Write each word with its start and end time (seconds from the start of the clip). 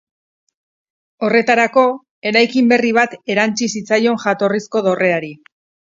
Horretarako, 1.27 1.83
eraikin 2.31 2.71
berri 2.73 2.95
bat 3.01 3.15
erantsi 3.35 3.69
zitzaion 3.77 4.19
jatorrizko 4.25 4.83
dorreari. 4.89 5.35